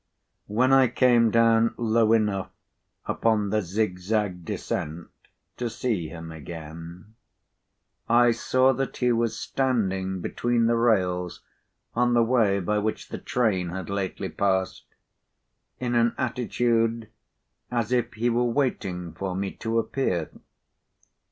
When 0.47 0.73
I 0.73 0.87
came 0.87 1.29
down 1.29 1.75
low 1.77 2.11
enough 2.11 2.49
upon 3.05 3.51
the 3.51 3.61
zig 3.61 3.99
zag 3.99 4.43
descent, 4.43 5.09
to 5.57 5.69
see 5.69 6.07
him 6.07 6.31
again, 6.31 7.13
I 8.09 8.31
saw 8.31 8.73
that 8.73 8.97
he 8.97 9.11
was 9.11 9.37
standing 9.39 10.19
between 10.19 10.65
the 10.65 10.75
rails 10.75 11.41
on 11.93 12.15
the 12.15 12.23
way 12.23 12.59
by 12.59 12.79
which 12.79 13.09
the 13.09 13.19
train 13.19 13.69
had 13.69 13.91
lately 13.91 14.29
passed, 14.29 14.85
in 15.79 15.93
an 15.93 16.15
attitude 16.17 17.07
as 17.69 17.91
if 17.91 18.11
he 18.15 18.27
were 18.27 18.43
waiting 18.45 19.13
for 19.13 19.35
me 19.35 19.51
to 19.57 19.77
appear. 19.77 20.31